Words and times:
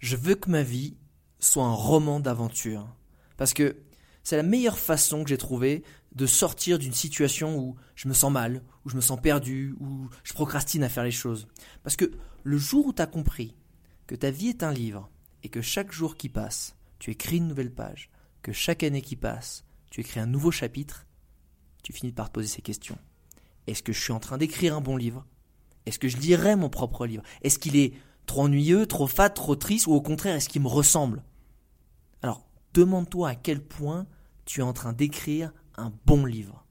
Je 0.00 0.16
veux 0.16 0.34
que 0.34 0.50
ma 0.50 0.62
vie 0.62 0.96
soit 1.38 1.64
un 1.64 1.74
roman 1.74 2.20
d'aventure. 2.20 2.94
Parce 3.36 3.54
que 3.54 3.76
c'est 4.22 4.36
la 4.36 4.42
meilleure 4.42 4.78
façon 4.78 5.22
que 5.22 5.30
j'ai 5.30 5.38
trouvé 5.38 5.84
de 6.14 6.26
sortir 6.26 6.78
d'une 6.78 6.92
situation 6.92 7.58
où 7.58 7.76
je 7.94 8.08
me 8.08 8.14
sens 8.14 8.32
mal, 8.32 8.62
où 8.84 8.90
je 8.90 8.96
me 8.96 9.00
sens 9.00 9.20
perdu, 9.20 9.74
où 9.78 10.08
je 10.24 10.32
procrastine 10.32 10.82
à 10.82 10.88
faire 10.88 11.04
les 11.04 11.10
choses. 11.10 11.46
Parce 11.82 11.96
que 11.96 12.10
le 12.42 12.58
jour 12.58 12.86
où 12.86 12.92
tu 12.92 13.02
as 13.02 13.06
compris 13.06 13.54
que 14.06 14.14
ta 14.14 14.30
vie 14.30 14.48
est 14.48 14.62
un 14.62 14.72
livre 14.72 15.10
et 15.42 15.48
que 15.48 15.62
chaque 15.62 15.92
jour 15.92 16.16
qui 16.16 16.28
passe, 16.28 16.76
tu 16.98 17.10
écris 17.10 17.36
une 17.36 17.48
nouvelle 17.48 17.72
page, 17.72 18.10
que 18.42 18.52
chaque 18.52 18.82
année 18.82 19.02
qui 19.02 19.16
passe, 19.16 19.64
tu 19.90 20.00
écris 20.00 20.20
un 20.20 20.26
nouveau 20.26 20.50
chapitre, 20.50 21.06
tu 21.82 21.92
finis 21.92 22.12
par 22.12 22.28
te 22.28 22.34
poser 22.34 22.48
ces 22.48 22.62
questions. 22.62 22.98
Est-ce 23.66 23.82
que 23.82 23.92
je 23.92 24.00
suis 24.00 24.12
en 24.12 24.20
train 24.20 24.38
d'écrire 24.38 24.76
un 24.76 24.80
bon 24.80 24.96
livre? 24.96 25.26
Est-ce 25.86 25.98
que 25.98 26.08
je 26.08 26.16
lirai 26.16 26.56
mon 26.56 26.68
propre 26.68 27.06
livre? 27.06 27.22
Est-ce 27.42 27.58
qu'il 27.58 27.76
est 27.76 27.94
trop 28.30 28.42
ennuyeux, 28.42 28.86
trop 28.86 29.08
fat, 29.08 29.30
trop 29.30 29.56
triste, 29.56 29.88
ou 29.88 29.92
au 29.92 30.00
contraire, 30.00 30.36
est-ce 30.36 30.48
qu'il 30.48 30.62
me 30.62 30.68
ressemble? 30.68 31.24
Alors, 32.22 32.46
demande-toi 32.74 33.30
à 33.30 33.34
quel 33.34 33.60
point 33.60 34.06
tu 34.44 34.60
es 34.60 34.62
en 34.62 34.72
train 34.72 34.92
d'écrire 34.92 35.52
un 35.76 35.92
bon 36.06 36.24
livre. 36.24 36.64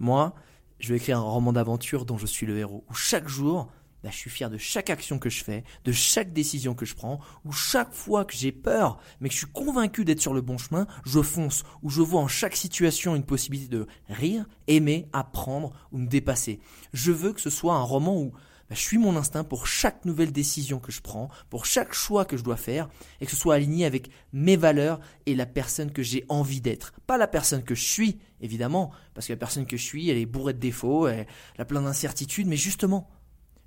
Moi, 0.00 0.34
je 0.80 0.88
vais 0.88 0.96
écrire 0.96 1.18
un 1.18 1.22
roman 1.22 1.52
d'aventure 1.52 2.04
dont 2.04 2.18
je 2.18 2.26
suis 2.26 2.46
le 2.46 2.58
héros, 2.58 2.84
où 2.90 2.94
chaque 2.94 3.28
jour, 3.28 3.68
bah, 4.02 4.10
je 4.10 4.16
suis 4.16 4.28
fier 4.28 4.50
de 4.50 4.58
chaque 4.58 4.90
action 4.90 5.20
que 5.20 5.30
je 5.30 5.44
fais, 5.44 5.62
de 5.84 5.92
chaque 5.92 6.32
décision 6.32 6.74
que 6.74 6.84
je 6.84 6.96
prends, 6.96 7.20
où 7.44 7.52
chaque 7.52 7.92
fois 7.92 8.24
que 8.24 8.34
j'ai 8.34 8.50
peur, 8.50 8.98
mais 9.20 9.28
que 9.28 9.34
je 9.34 9.38
suis 9.38 9.52
convaincu 9.52 10.04
d'être 10.04 10.20
sur 10.20 10.34
le 10.34 10.40
bon 10.40 10.58
chemin, 10.58 10.88
je 11.04 11.22
fonce, 11.22 11.62
où 11.82 11.90
je 11.90 12.02
vois 12.02 12.22
en 12.22 12.28
chaque 12.28 12.56
situation 12.56 13.14
une 13.14 13.22
possibilité 13.22 13.70
de 13.70 13.86
rire, 14.08 14.46
aimer, 14.66 15.08
apprendre 15.12 15.70
ou 15.92 15.98
me 15.98 16.08
dépasser. 16.08 16.58
Je 16.92 17.12
veux 17.12 17.32
que 17.32 17.40
ce 17.40 17.50
soit 17.50 17.76
un 17.76 17.82
roman 17.82 18.16
où 18.16 18.32
bah, 18.68 18.74
je 18.74 18.82
suis 18.82 18.98
mon 18.98 19.16
instinct 19.16 19.44
pour 19.44 19.66
chaque 19.66 20.04
nouvelle 20.04 20.30
décision 20.30 20.78
que 20.78 20.92
je 20.92 21.00
prends, 21.00 21.30
pour 21.48 21.64
chaque 21.64 21.94
choix 21.94 22.24
que 22.24 22.36
je 22.36 22.44
dois 22.44 22.56
faire, 22.56 22.88
et 23.20 23.24
que 23.24 23.30
ce 23.30 23.36
soit 23.36 23.54
aligné 23.54 23.86
avec 23.86 24.10
mes 24.32 24.56
valeurs 24.56 25.00
et 25.26 25.34
la 25.34 25.46
personne 25.46 25.90
que 25.90 26.02
j'ai 26.02 26.24
envie 26.28 26.60
d'être. 26.60 26.92
Pas 27.06 27.16
la 27.16 27.28
personne 27.28 27.62
que 27.62 27.74
je 27.74 27.84
suis, 27.84 28.18
évidemment, 28.40 28.90
parce 29.14 29.26
que 29.26 29.32
la 29.32 29.38
personne 29.38 29.66
que 29.66 29.78
je 29.78 29.84
suis, 29.84 30.10
elle 30.10 30.18
est 30.18 30.26
bourrée 30.26 30.52
de 30.52 30.58
défauts, 30.58 31.08
elle 31.08 31.26
a 31.58 31.64
plein 31.64 31.82
d'incertitudes, 31.82 32.46
mais 32.46 32.56
justement, 32.56 33.08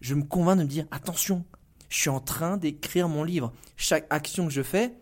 je 0.01 0.13
me 0.13 0.23
convainc 0.23 0.59
de 0.59 0.63
me 0.63 0.69
dire, 0.69 0.85
attention, 0.91 1.45
je 1.89 1.97
suis 1.97 2.09
en 2.09 2.19
train 2.19 2.57
d'écrire 2.57 3.09
mon 3.09 3.23
livre. 3.23 3.53
Chaque 3.77 4.05
action 4.11 4.45
que 4.45 4.53
je 4.53 4.63
fais, 4.63 4.93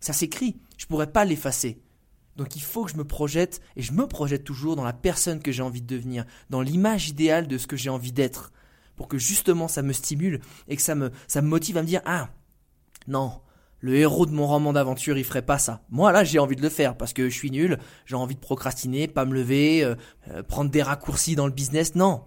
ça 0.00 0.12
s'écrit. 0.12 0.56
Je 0.76 0.84
ne 0.84 0.88
pourrais 0.88 1.10
pas 1.10 1.24
l'effacer. 1.24 1.80
Donc 2.36 2.56
il 2.56 2.62
faut 2.62 2.84
que 2.84 2.90
je 2.90 2.96
me 2.96 3.04
projette, 3.04 3.60
et 3.76 3.82
je 3.82 3.92
me 3.92 4.08
projette 4.08 4.42
toujours 4.42 4.74
dans 4.74 4.84
la 4.84 4.92
personne 4.92 5.40
que 5.40 5.52
j'ai 5.52 5.62
envie 5.62 5.80
de 5.80 5.86
devenir, 5.86 6.24
dans 6.50 6.60
l'image 6.60 7.08
idéale 7.08 7.46
de 7.46 7.56
ce 7.56 7.68
que 7.68 7.76
j'ai 7.76 7.90
envie 7.90 8.12
d'être 8.12 8.52
pour 8.96 9.08
que 9.08 9.18
justement 9.18 9.68
ça 9.68 9.82
me 9.82 9.92
stimule 9.92 10.40
et 10.68 10.76
que 10.76 10.82
ça 10.82 10.94
me, 10.94 11.10
ça 11.26 11.42
me 11.42 11.48
motive 11.48 11.76
à 11.76 11.82
me 11.82 11.86
dire 11.86 12.02
Ah, 12.04 12.30
non, 13.06 13.40
le 13.84 13.96
héros 13.96 14.24
de 14.24 14.32
mon 14.32 14.46
roman 14.46 14.72
d'aventure, 14.72 15.18
il 15.18 15.24
ferait 15.24 15.42
pas 15.42 15.58
ça. 15.58 15.82
Moi, 15.90 16.10
là, 16.10 16.24
j'ai 16.24 16.38
envie 16.38 16.56
de 16.56 16.62
le 16.62 16.70
faire 16.70 16.96
parce 16.96 17.12
que 17.12 17.28
je 17.28 17.34
suis 17.34 17.50
nul, 17.50 17.78
j'ai 18.06 18.16
envie 18.16 18.34
de 18.34 18.40
procrastiner, 18.40 19.08
pas 19.08 19.26
me 19.26 19.34
lever, 19.34 19.84
euh, 19.84 19.94
euh, 20.30 20.42
prendre 20.42 20.70
des 20.70 20.82
raccourcis 20.82 21.36
dans 21.36 21.46
le 21.46 21.52
business. 21.52 21.94
Non, 21.94 22.24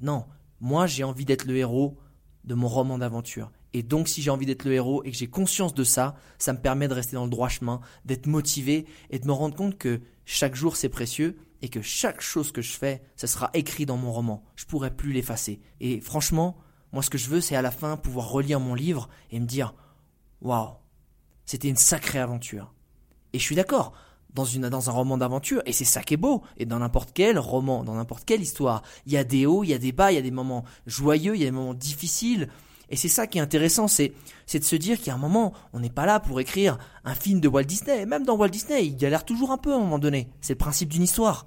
non. 0.00 0.24
Moi, 0.60 0.86
j'ai 0.86 1.02
envie 1.02 1.24
d'être 1.24 1.46
le 1.46 1.56
héros 1.56 1.98
de 2.44 2.54
mon 2.54 2.68
roman 2.68 2.98
d'aventure. 2.98 3.50
Et 3.72 3.82
donc, 3.82 4.06
si 4.06 4.22
j'ai 4.22 4.30
envie 4.30 4.46
d'être 4.46 4.64
le 4.64 4.72
héros 4.72 5.02
et 5.04 5.10
que 5.10 5.16
j'ai 5.16 5.28
conscience 5.28 5.74
de 5.74 5.84
ça, 5.84 6.14
ça 6.38 6.52
me 6.52 6.60
permet 6.60 6.86
de 6.86 6.94
rester 6.94 7.16
dans 7.16 7.24
le 7.24 7.30
droit 7.30 7.48
chemin, 7.48 7.80
d'être 8.04 8.26
motivé 8.26 8.86
et 9.10 9.18
de 9.18 9.26
me 9.26 9.32
rendre 9.32 9.56
compte 9.56 9.78
que 9.78 10.00
chaque 10.24 10.54
jour 10.54 10.76
c'est 10.76 10.88
précieux 10.88 11.38
et 11.62 11.68
que 11.68 11.82
chaque 11.82 12.20
chose 12.20 12.52
que 12.52 12.62
je 12.62 12.72
fais, 12.72 13.02
ça 13.16 13.26
sera 13.26 13.50
écrit 13.54 13.86
dans 13.86 13.96
mon 13.96 14.12
roman. 14.12 14.44
Je 14.56 14.64
pourrai 14.64 14.94
plus 14.94 15.12
l'effacer. 15.12 15.60
Et 15.80 16.00
franchement, 16.00 16.56
moi 16.92 17.02
ce 17.02 17.10
que 17.10 17.18
je 17.18 17.28
veux, 17.28 17.40
c'est 17.40 17.56
à 17.56 17.62
la 17.62 17.70
fin 17.70 17.96
pouvoir 17.96 18.28
relire 18.28 18.60
mon 18.60 18.74
livre 18.74 19.08
et 19.30 19.40
me 19.40 19.46
dire 19.46 19.74
Waouh, 20.40 20.74
c'était 21.44 21.68
une 21.68 21.76
sacrée 21.76 22.18
aventure. 22.18 22.72
Et 23.32 23.38
je 23.38 23.44
suis 23.44 23.56
d'accord, 23.56 23.92
dans, 24.34 24.88
un 24.88 24.92
roman 24.92 25.18
d'aventure, 25.18 25.62
et 25.66 25.72
c'est 25.72 25.84
ça 25.84 26.02
qui 26.02 26.14
est 26.14 26.16
beau, 26.16 26.42
et 26.56 26.66
dans 26.66 26.78
n'importe 26.78 27.10
quel 27.12 27.38
roman, 27.38 27.84
dans 27.84 27.94
n'importe 27.94 28.24
quelle 28.24 28.40
histoire, 28.40 28.82
il 29.06 29.12
y 29.12 29.16
a 29.16 29.24
des 29.24 29.46
hauts, 29.46 29.64
il 29.64 29.70
y 29.70 29.74
a 29.74 29.78
des 29.78 29.92
bas, 29.92 30.12
il 30.12 30.16
y 30.16 30.18
a 30.18 30.22
des 30.22 30.30
moments 30.30 30.64
joyeux, 30.86 31.34
il 31.34 31.40
y 31.40 31.42
a 31.42 31.46
des 31.46 31.52
moments 31.52 31.74
difficiles, 31.74 32.48
et 32.90 32.96
c'est 32.96 33.08
ça 33.08 33.28
qui 33.28 33.38
est 33.38 33.40
intéressant, 33.40 33.86
c'est, 33.86 34.12
c'est 34.46 34.58
de 34.58 34.64
se 34.64 34.74
dire 34.74 34.98
a 35.06 35.12
un 35.12 35.16
moment, 35.16 35.52
on 35.72 35.78
n'est 35.78 35.90
pas 35.90 36.06
là 36.06 36.18
pour 36.18 36.40
écrire 36.40 36.76
un 37.04 37.14
film 37.14 37.40
de 37.40 37.46
Walt 37.46 37.62
Disney. 37.62 38.04
Même 38.04 38.24
dans 38.24 38.36
Walt 38.36 38.48
Disney, 38.48 38.84
il 38.86 38.96
galère 38.96 39.24
toujours 39.24 39.52
un 39.52 39.58
peu 39.58 39.72
à 39.72 39.76
un 39.76 39.80
moment 39.80 40.00
donné. 40.00 40.28
C'est 40.40 40.54
le 40.54 40.58
principe 40.58 40.88
d'une 40.88 41.04
histoire. 41.04 41.46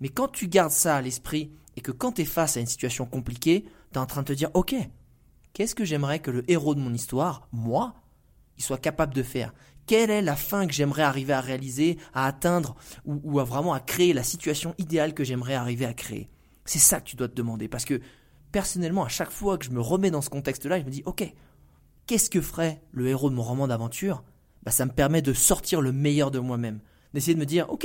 Mais 0.00 0.08
quand 0.08 0.28
tu 0.28 0.48
gardes 0.48 0.72
ça 0.72 0.96
à 0.96 1.00
l'esprit 1.00 1.52
et 1.76 1.80
que 1.80 1.92
quand 1.92 2.12
tu 2.12 2.22
es 2.22 2.24
face 2.24 2.56
à 2.56 2.60
une 2.60 2.66
situation 2.66 3.06
compliquée, 3.06 3.64
tu 3.92 3.98
es 3.98 3.98
en 3.98 4.06
train 4.06 4.22
de 4.22 4.26
te 4.26 4.32
dire, 4.32 4.50
ok, 4.54 4.74
qu'est-ce 5.52 5.76
que 5.76 5.84
j'aimerais 5.84 6.18
que 6.18 6.32
le 6.32 6.50
héros 6.50 6.74
de 6.74 6.80
mon 6.80 6.92
histoire, 6.92 7.48
moi, 7.52 7.94
il 8.58 8.64
soit 8.64 8.78
capable 8.78 9.14
de 9.14 9.22
faire? 9.22 9.54
Quelle 9.86 10.10
est 10.10 10.22
la 10.22 10.34
fin 10.34 10.66
que 10.66 10.72
j'aimerais 10.72 11.02
arriver 11.02 11.34
à 11.34 11.40
réaliser, 11.40 11.98
à 12.14 12.26
atteindre, 12.26 12.74
ou, 13.04 13.20
ou 13.22 13.38
à 13.38 13.44
vraiment 13.44 13.74
à 13.74 13.80
créer 13.80 14.12
la 14.12 14.24
situation 14.24 14.74
idéale 14.78 15.14
que 15.14 15.22
j'aimerais 15.22 15.54
arriver 15.54 15.86
à 15.86 15.94
créer? 15.94 16.30
C'est 16.64 16.78
ça 16.80 17.00
que 17.00 17.04
tu 17.04 17.16
dois 17.16 17.28
te 17.28 17.34
demander, 17.34 17.68
parce 17.68 17.84
que 17.84 18.00
personnellement, 18.54 19.04
à 19.04 19.08
chaque 19.08 19.32
fois 19.32 19.58
que 19.58 19.64
je 19.64 19.72
me 19.72 19.80
remets 19.80 20.12
dans 20.12 20.22
ce 20.22 20.30
contexte-là, 20.30 20.78
je 20.78 20.84
me 20.84 20.90
dis, 20.90 21.02
ok, 21.06 21.24
qu'est-ce 22.06 22.30
que 22.30 22.40
ferait 22.40 22.80
le 22.92 23.08
héros 23.08 23.28
de 23.28 23.34
mon 23.34 23.42
roman 23.42 23.66
d'aventure? 23.66 24.22
Bah, 24.62 24.70
Ça 24.70 24.86
me 24.86 24.92
permet 24.92 25.22
de 25.22 25.32
sortir 25.32 25.80
le 25.80 25.90
meilleur 25.90 26.30
de 26.30 26.38
moi-même, 26.38 26.78
d'essayer 27.14 27.34
de 27.34 27.40
me 27.40 27.46
dire, 27.46 27.68
ok, 27.68 27.84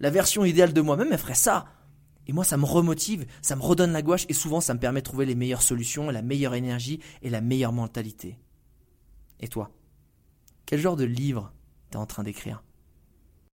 la 0.00 0.08
version 0.08 0.46
idéale 0.46 0.72
de 0.72 0.80
moi-même, 0.80 1.08
elle 1.12 1.18
ferait 1.18 1.34
ça. 1.34 1.66
Et 2.26 2.32
moi, 2.32 2.42
ça 2.42 2.56
me 2.56 2.64
remotive, 2.64 3.26
ça 3.42 3.54
me 3.54 3.60
redonne 3.60 3.92
la 3.92 4.00
gouache, 4.00 4.24
et 4.30 4.32
souvent, 4.32 4.62
ça 4.62 4.72
me 4.72 4.80
permet 4.80 5.00
de 5.00 5.04
trouver 5.04 5.26
les 5.26 5.34
meilleures 5.34 5.60
solutions, 5.60 6.08
la 6.08 6.22
meilleure 6.22 6.54
énergie 6.54 7.00
et 7.20 7.28
la 7.28 7.42
meilleure 7.42 7.74
mentalité. 7.74 8.38
Et 9.40 9.48
toi? 9.48 9.70
Quel 10.64 10.80
genre 10.80 10.96
de 10.96 11.04
livre 11.04 11.52
t'es 11.90 11.98
en 11.98 12.06
train 12.06 12.22
d'écrire? 12.22 12.62